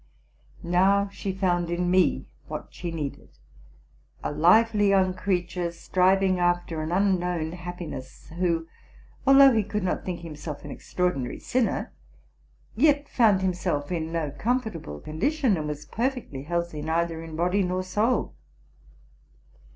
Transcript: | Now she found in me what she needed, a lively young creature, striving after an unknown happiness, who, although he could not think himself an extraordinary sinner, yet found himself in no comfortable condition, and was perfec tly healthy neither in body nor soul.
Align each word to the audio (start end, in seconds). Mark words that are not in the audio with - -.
| 0.39 0.45
Now 0.63 1.09
she 1.09 1.31
found 1.31 1.69
in 1.69 1.91
me 1.91 2.25
what 2.47 2.69
she 2.71 2.89
needed, 2.89 3.37
a 4.23 4.31
lively 4.31 4.89
young 4.89 5.13
creature, 5.13 5.71
striving 5.71 6.39
after 6.39 6.81
an 6.81 6.91
unknown 6.91 7.51
happiness, 7.51 8.31
who, 8.37 8.67
although 9.27 9.51
he 9.53 9.61
could 9.63 9.83
not 9.83 10.03
think 10.03 10.21
himself 10.21 10.65
an 10.65 10.71
extraordinary 10.71 11.37
sinner, 11.39 11.93
yet 12.75 13.09
found 13.09 13.43
himself 13.43 13.91
in 13.91 14.11
no 14.11 14.31
comfortable 14.31 14.99
condition, 14.99 15.55
and 15.55 15.67
was 15.67 15.85
perfec 15.85 16.31
tly 16.31 16.41
healthy 16.45 16.81
neither 16.81 17.21
in 17.23 17.35
body 17.35 17.61
nor 17.61 17.83
soul. 17.83 18.33